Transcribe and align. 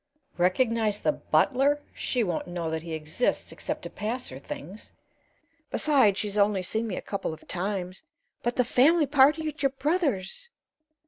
"Recognize 0.39 0.99
the 0.99 1.11
butler? 1.11 1.79
She 1.93 2.23
won't 2.23 2.47
know 2.47 2.71
that 2.71 2.81
he 2.81 2.95
exists 2.95 3.51
except 3.51 3.83
to 3.83 3.89
pass 3.91 4.29
her 4.29 4.39
things. 4.39 4.91
Besides, 5.69 6.17
she's 6.17 6.39
only 6.39 6.63
seen 6.63 6.87
me 6.87 6.95
a 6.95 7.03
couple 7.03 7.35
of 7.35 7.47
times." 7.47 8.01
"But 8.41 8.55
the 8.55 8.65
family 8.65 9.05
party 9.05 9.47
at 9.47 9.61
your 9.61 9.69
brother's?" 9.69 10.49